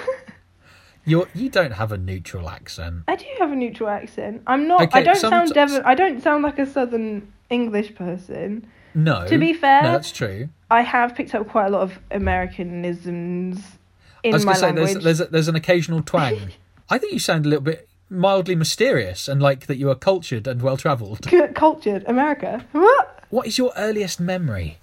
[1.05, 3.05] You you don't have a neutral accent.
[3.07, 4.43] I do have a neutral accent.
[4.45, 4.81] I'm not.
[4.83, 5.81] Okay, I don't some- sound Devon.
[5.83, 8.67] I don't sound like a Southern English person.
[8.93, 9.25] No.
[9.25, 10.49] To be fair, no, that's true.
[10.69, 13.78] I have picked up quite a lot of Americanisms
[14.25, 16.51] I was my gonna say there's there's, a, there's an occasional twang.
[16.89, 20.47] I think you sound a little bit mildly mysterious and like that you are cultured
[20.47, 21.27] and well travelled.
[21.53, 22.65] Cultured America.
[22.71, 23.23] What?
[23.29, 24.79] What is your earliest memory?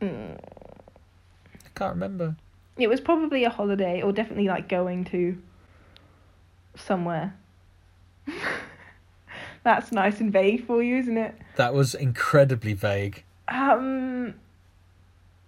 [0.00, 0.34] Hmm.
[1.64, 2.36] I can't remember.
[2.76, 5.40] It was probably a holiday, or definitely like going to
[6.76, 7.34] somewhere.
[9.64, 11.34] That's nice and vague for you, isn't it?
[11.56, 13.24] That was incredibly vague.
[13.48, 14.34] Um,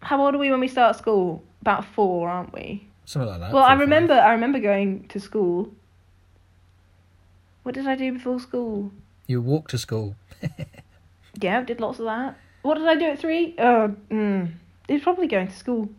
[0.00, 1.42] how old are we when we start school?
[1.60, 2.86] About four, aren't we?
[3.06, 3.52] Something like that.
[3.52, 4.12] Well, I remember.
[4.14, 5.72] I remember going to school.
[7.62, 8.92] What did I do before school?
[9.26, 10.14] You walked to school.
[11.40, 12.38] Yeah, did lots of that.
[12.62, 13.54] What did I do at three?
[13.58, 14.50] Oh, mm,
[14.88, 15.90] it was probably going to school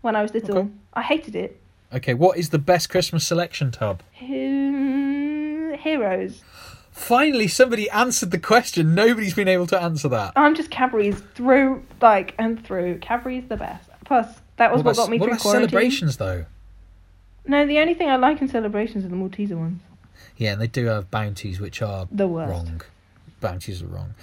[0.00, 0.58] when I was little.
[0.58, 0.68] Okay.
[0.94, 1.60] I hated it.
[1.92, 4.02] Okay, what is the best Christmas selection tub?
[5.78, 6.42] Heroes.
[6.90, 8.94] Finally, somebody answered the question.
[8.94, 10.32] Nobody's been able to answer that.
[10.36, 12.98] I'm just Cadbury's through, like, and through.
[12.98, 13.88] Cadbury's the best.
[14.04, 15.68] Plus, that was what, about, got me what through about quarantine.
[15.70, 16.44] celebrations, though?
[17.46, 19.80] No, the only thing I like in celebrations are the Malteser ones.
[20.36, 22.50] Yeah, and they do have bounties, which are The worst.
[22.50, 22.82] wrong.
[23.40, 24.14] Bounties are wrong.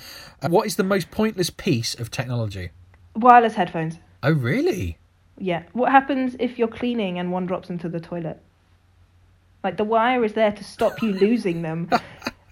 [0.41, 2.69] Uh, what is the most pointless piece of technology?
[3.15, 3.97] Wireless headphones.
[4.23, 4.97] Oh, really?
[5.37, 5.63] Yeah.
[5.73, 8.41] What happens if you're cleaning and one drops into the toilet?
[9.63, 11.89] Like the wire is there to stop you losing them.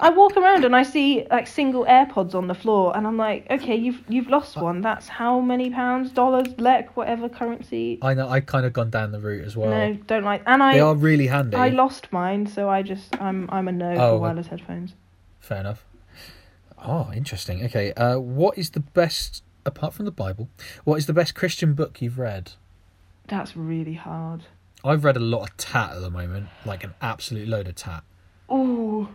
[0.03, 3.47] I walk around and I see like single AirPods on the floor, and I'm like,
[3.49, 4.81] okay, you've you've lost one.
[4.81, 7.99] That's how many pounds, dollars, lek, whatever currency.
[8.01, 8.27] I know.
[8.27, 9.69] I kind of gone down the route as well.
[9.69, 10.43] no, don't like.
[10.45, 11.55] And I they are really handy.
[11.57, 14.93] I lost mine, so I just I'm I'm a no Oh, for wireless headphones.
[15.39, 15.85] Fair enough.
[16.85, 17.63] Oh, interesting.
[17.65, 20.49] Okay, uh, what is the best apart from the Bible?
[20.83, 22.51] What is the best Christian book you've read?
[23.29, 24.43] That's really hard.
[24.83, 28.03] I've read a lot of tat at the moment, like an absolute load of tat.
[28.49, 29.07] Oh,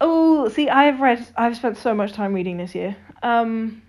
[0.00, 0.48] oh.
[0.48, 1.26] See, I've read.
[1.36, 2.96] I've spent so much time reading this year.
[3.22, 3.82] Um,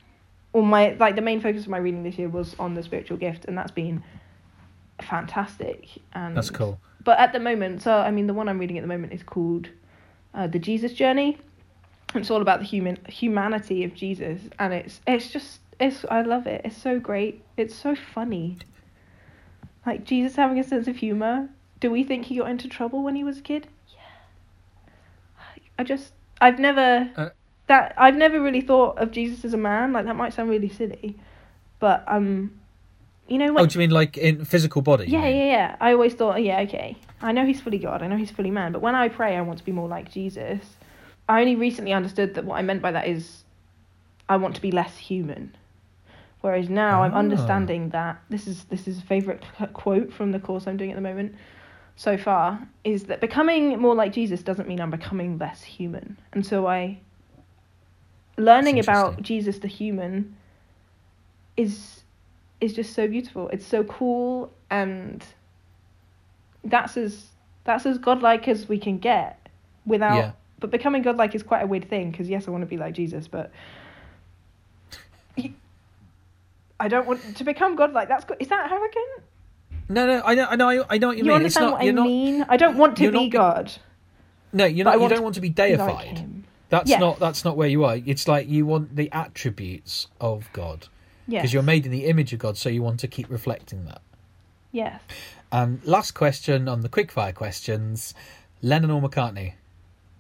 [0.54, 3.18] well, my like the main focus of my reading this year was on the spiritual
[3.18, 4.04] gift, and that's been
[5.02, 5.88] fantastic.
[6.14, 6.80] And That's cool.
[7.04, 9.24] But at the moment, so I mean, the one I'm reading at the moment is
[9.24, 9.70] called
[10.34, 11.38] uh, "The Jesus Journey."
[12.16, 16.48] It's all about the human humanity of Jesus, and it's it's just it's I love
[16.48, 16.62] it.
[16.66, 17.44] It's so great.
[17.58, 18.58] It's so funny.
[19.86, 21.50] Like Jesus having a sense of humor.
[21.80, 23.68] do we think he got into trouble when he was a kid?
[25.78, 27.30] I just I've never Uh,
[27.68, 29.94] that I've never really thought of Jesus as a man.
[29.94, 31.16] Like that might sound really silly,
[31.80, 32.60] but um,
[33.28, 33.64] you know what?
[33.64, 35.06] Oh, do you mean like in physical body?
[35.08, 35.76] yeah, yeah, yeah.
[35.82, 36.96] I always thought, yeah, okay.
[37.22, 38.02] I know he's fully God.
[38.04, 38.72] I know he's fully man.
[38.72, 40.62] But when I pray, I want to be more like Jesus.
[41.28, 43.44] I only recently understood that what I meant by that is,
[44.30, 45.54] I want to be less human.
[46.42, 47.18] Whereas now I'm Ah.
[47.18, 50.96] understanding that this is this is a favorite quote from the course I'm doing at
[50.96, 51.36] the moment.
[51.98, 56.16] So far is that becoming more like Jesus doesn't mean I'm becoming less human.
[56.32, 57.00] And so I
[58.38, 59.20] learning about.
[59.22, 60.36] Jesus the human
[61.58, 62.04] is
[62.62, 63.50] is just so beautiful.
[63.50, 65.26] It's so cool and
[66.64, 67.30] that's as
[67.64, 69.50] that's as godlike as we can get
[69.86, 70.32] without Yeah.
[70.60, 72.94] but becoming godlike is quite a weird thing because yes, I want to be like
[72.94, 73.52] Jesus, but
[76.80, 78.08] I don't want to become godlike.
[78.08, 78.38] That's good.
[78.40, 79.24] Is that arrogant?
[79.90, 81.36] No, no, I know, I know, I know what you, You, mean.
[81.38, 81.74] Understand not.
[81.80, 82.06] what I not.
[82.06, 82.46] mean?
[82.50, 83.72] I don't want to be not- God.
[84.54, 85.00] No, you're not.
[85.00, 86.44] You don't want to be be like deified.
[86.70, 87.00] That's Yes.
[87.00, 87.20] not.
[87.20, 87.98] That's not where you are.
[88.06, 90.88] It's like you want the attributes of God
[91.28, 91.42] Yes.
[91.42, 94.02] because you're made in the image of God, so you want to keep reflecting that.
[94.72, 95.02] Yes.
[95.52, 98.14] Um, last question on the quickfire questions:
[98.62, 99.54] Lennon or McCartney?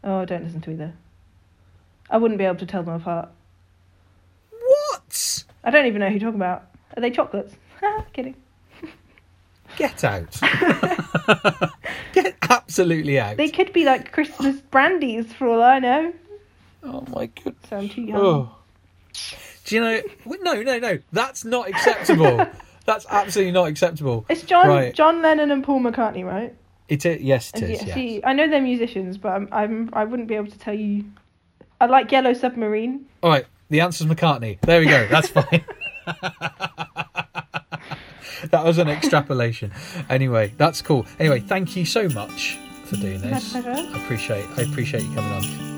[0.03, 0.93] Oh, I don't listen to either.
[2.09, 3.29] I wouldn't be able to tell them apart.
[4.51, 5.43] What?
[5.63, 6.67] I don't even know who you're talking about.
[6.95, 7.55] Are they chocolates?
[8.13, 8.35] Kidding.
[9.77, 10.39] Get out!
[12.13, 13.37] Get absolutely out!
[13.37, 16.13] They could be like Christmas brandies for all I know.
[16.83, 17.55] Oh my god!
[17.69, 18.19] So I'm too young.
[18.19, 18.55] Oh.
[19.65, 20.01] Do you know?
[20.41, 20.99] No, no, no.
[21.11, 22.45] That's not acceptable.
[22.85, 24.25] That's absolutely not acceptable.
[24.29, 24.93] It's John Right.
[24.93, 26.55] John Lennon and Paul McCartney, right?
[26.87, 27.21] It is.
[27.21, 27.83] Yes, it And is.
[27.83, 27.93] yes.
[27.93, 31.03] See, I know they're musicians, but I'm, I'm I wouldn't be able to tell you.
[31.81, 33.05] I like Yellow Submarine.
[33.21, 33.45] All right.
[33.69, 34.59] The answer's McCartney.
[34.61, 35.05] There we go.
[35.09, 35.65] That's fine.
[38.51, 39.71] that was an extrapolation.
[40.09, 41.05] Anyway, that's cool.
[41.19, 43.55] Anyway, thank you so much for doing this.
[43.55, 43.59] I
[44.03, 44.45] appreciate.
[44.57, 45.76] I appreciate you coming on.